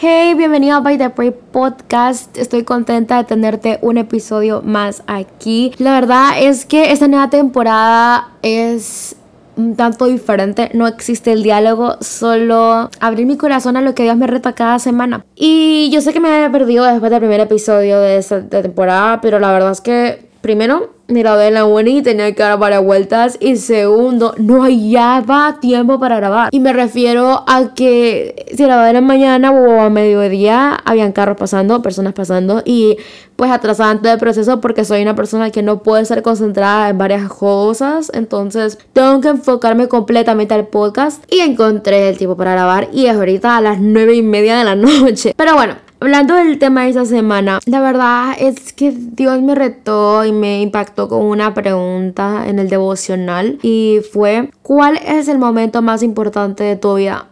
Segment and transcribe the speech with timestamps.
[0.00, 2.38] bienvenido a By the Pray Podcast.
[2.38, 5.72] Estoy contenta de tenerte un episodio más aquí.
[5.78, 9.16] La verdad es que esta nueva temporada es
[9.56, 10.70] un tanto diferente.
[10.74, 14.78] No existe el diálogo, solo abrir mi corazón a lo que Dios me reta cada
[14.78, 15.24] semana.
[15.34, 19.40] Y yo sé que me había perdido después del primer episodio de esta temporada, pero
[19.40, 23.38] la verdad es que primero me gradué en la uni tenía que dar varias vueltas.
[23.40, 26.50] Y segundo, no hallaba tiempo para grabar.
[26.52, 31.80] Y me refiero a que si grababa en mañana o a mediodía, habían carros pasando,
[31.80, 32.62] personas pasando.
[32.64, 32.98] Y
[33.36, 36.98] pues atrasaba antes del proceso porque soy una persona que no puede estar concentrada en
[36.98, 38.10] varias cosas.
[38.12, 41.24] Entonces tengo que enfocarme completamente al podcast.
[41.32, 42.88] Y encontré el tiempo para grabar.
[42.92, 45.32] Y es ahorita a las nueve y media de la noche.
[45.36, 45.87] Pero bueno.
[46.00, 50.62] Hablando del tema de esta semana, la verdad es que Dios me retó y me
[50.62, 56.62] impactó con una pregunta en el devocional y fue, ¿cuál es el momento más importante
[56.62, 57.27] de tu vida?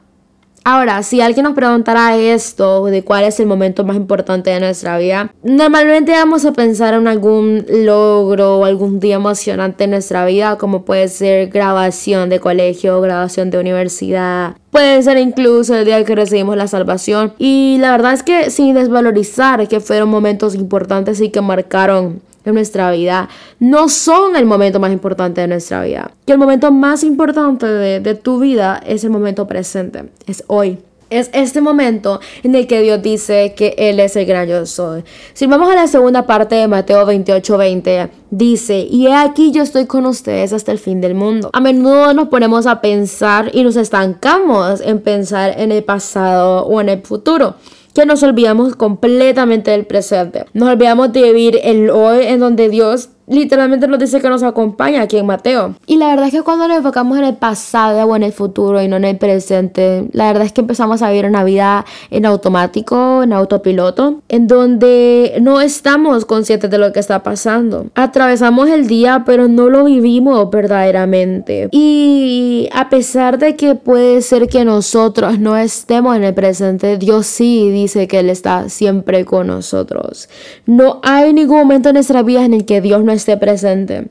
[0.69, 4.98] Ahora, si alguien nos preguntara esto, de cuál es el momento más importante de nuestra
[4.98, 10.59] vida, normalmente vamos a pensar en algún logro o algún día emocionante en nuestra vida,
[10.59, 16.17] como puede ser grabación de colegio, grabación de universidad, puede ser incluso el día que
[16.17, 17.34] recibimos la salvación.
[17.39, 22.52] Y la verdad es que sin desvalorizar que fueron momentos importantes y que marcaron de
[22.52, 26.12] nuestra vida no son el momento más importante de nuestra vida.
[26.25, 30.78] Que el momento más importante de, tu vida es el momento presente, es hoy.
[31.08, 35.05] Es este momento en el que Dios dice que Él es el gran yo soy.
[35.34, 39.62] Si vamos a la segunda parte de Mateo 28, 20, dice, y he aquí yo
[39.62, 41.50] estoy con ustedes hasta el fin del mundo.
[41.53, 46.81] A menudo nos ponemos a pensar y nos estancamos en pensar en el pasado o
[46.81, 47.55] en el futuro
[47.97, 50.44] que nos olvidamos completamente del presente.
[50.52, 55.02] Nos olvidamos de vivir el hoy en donde Dios literalmente nos dice que nos acompaña
[55.02, 55.74] aquí en Mateo.
[55.86, 58.82] Y la verdad es que cuando nos enfocamos en el pasado o en el futuro
[58.82, 62.26] y no en el presente, la verdad es que empezamos a vivir una vida en
[62.26, 67.86] automático, en autopiloto, en donde no estamos conscientes de lo que está pasando.
[67.94, 71.69] Atravesamos el día, pero no lo vivimos verdaderamente.
[71.72, 77.26] Y a pesar de que puede ser que nosotros no estemos en el presente, Dios
[77.26, 80.28] sí dice que Él está siempre con nosotros.
[80.66, 84.09] No hay ningún momento en nuestra vida en el que Dios no esté presente,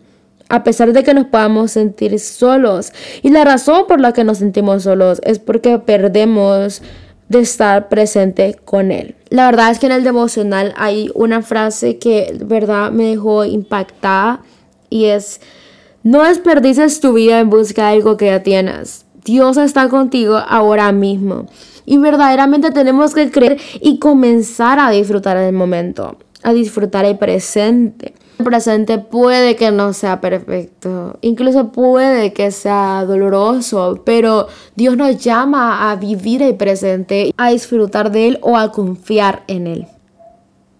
[0.49, 2.91] a pesar de que nos podamos sentir solos.
[3.23, 6.81] Y la razón por la que nos sentimos solos es porque perdemos
[7.29, 9.15] de estar presente con Él.
[9.29, 14.41] La verdad es que en el devocional hay una frase que verdad me dejó impactada
[14.89, 15.41] y es,
[16.03, 19.05] no desperdices tu vida en busca de algo que ya tienes.
[19.23, 21.47] Dios está contigo ahora mismo.
[21.87, 28.13] Y verdaderamente tenemos que creer y comenzar a disfrutar el momento, a disfrutar el presente.
[28.37, 35.17] El presente puede que no sea perfecto, incluso puede que sea doloroso, pero Dios nos
[35.17, 39.87] llama a vivir el presente, a disfrutar de Él o a confiar en Él.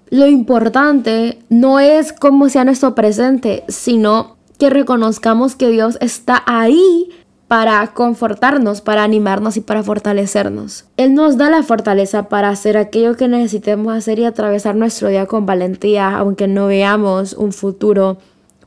[0.09, 7.09] Lo importante no es cómo sea nuestro presente, sino que reconozcamos que Dios está ahí
[7.47, 10.85] para confortarnos, para animarnos y para fortalecernos.
[10.97, 15.27] Él nos da la fortaleza para hacer aquello que necesitemos hacer y atravesar nuestro día
[15.27, 18.17] con valentía, aunque no veamos un futuro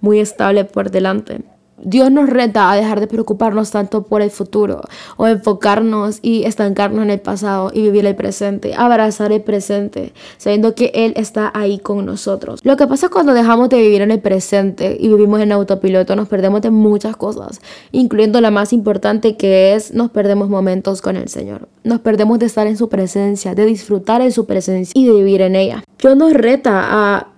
[0.01, 1.43] muy estable por delante.
[1.83, 4.83] Dios nos reta a dejar de preocuparnos tanto por el futuro
[5.17, 10.75] o enfocarnos y estancarnos en el pasado y vivir el presente, abrazar el presente, sabiendo
[10.75, 12.61] que Él está ahí con nosotros.
[12.65, 16.29] Lo que pasa cuando dejamos de vivir en el presente y vivimos en autopiloto, nos
[16.29, 17.61] perdemos de muchas cosas,
[17.93, 21.69] incluyendo la más importante que es nos perdemos momentos con el Señor.
[21.85, 25.43] Nos perdemos de estar en su presencia, de disfrutar en su presencia y de vivir
[25.43, 25.85] en ella.
[25.99, 27.38] Dios nos reta a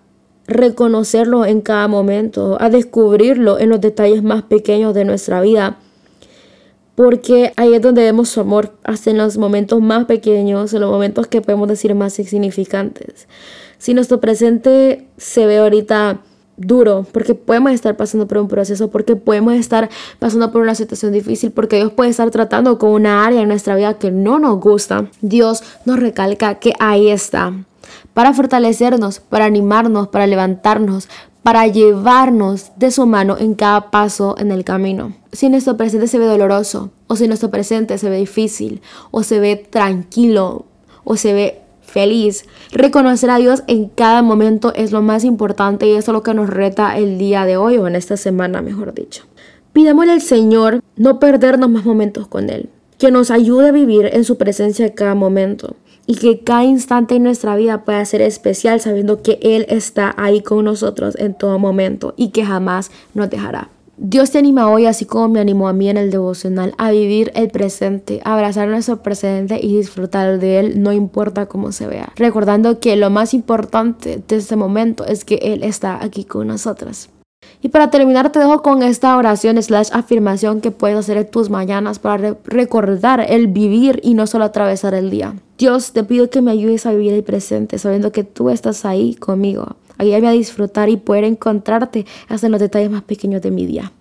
[0.50, 5.78] reconocerlo en cada momento, a descubrirlo en los detalles más pequeños de nuestra vida.
[6.94, 10.90] Porque ahí es donde vemos su amor, hasta en los momentos más pequeños, en los
[10.90, 13.26] momentos que podemos decir más insignificantes.
[13.78, 16.20] Si nuestro presente se ve ahorita
[16.60, 19.88] duro, porque podemos estar pasando por un proceso, porque podemos estar
[20.18, 23.74] pasando por una situación difícil, porque Dios puede estar tratando con una área en nuestra
[23.76, 27.54] vida que no nos gusta, Dios nos recalca que ahí está,
[28.20, 31.08] para fortalecernos, para animarnos, para levantarnos,
[31.42, 35.14] para llevarnos de su mano en cada paso en el camino.
[35.32, 39.40] Si nuestro presente se ve doloroso, o si nuestro presente se ve difícil, o se
[39.40, 40.66] ve tranquilo,
[41.02, 45.92] o se ve feliz, reconocer a Dios en cada momento es lo más importante y
[45.92, 48.92] eso es lo que nos reta el día de hoy o en esta semana, mejor
[48.92, 49.24] dicho.
[49.72, 52.68] Pidámosle al Señor no perdernos más momentos con Él,
[52.98, 55.74] que nos ayude a vivir en su presencia en cada momento
[56.10, 60.40] y que cada instante en nuestra vida pueda ser especial sabiendo que Él está ahí
[60.40, 63.68] con nosotros en todo momento y que jamás nos dejará.
[63.96, 67.30] Dios te anima hoy, así como me animó a mí en el devocional, a vivir
[67.36, 72.12] el presente, abrazar nuestro presente y disfrutar de él, no importa cómo se vea.
[72.16, 77.08] Recordando que lo más importante de este momento es que Él está aquí con nosotras.
[77.62, 81.50] Y para terminar te dejo con esta oración slash afirmación que puedes hacer en tus
[81.50, 85.34] mañanas para recordar el vivir y no solo atravesar el día.
[85.58, 89.14] Dios, te pido que me ayudes a vivir el presente sabiendo que tú estás ahí
[89.14, 89.76] conmigo.
[89.98, 93.92] Ayúdame a disfrutar y poder encontrarte hasta en los detalles más pequeños de mi día.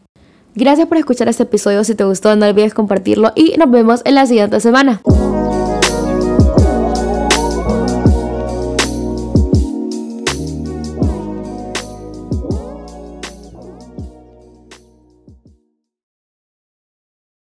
[0.56, 1.84] Gracias por escuchar este episodio.
[1.84, 5.02] Si te gustó, no olvides compartirlo y nos vemos en la siguiente semana.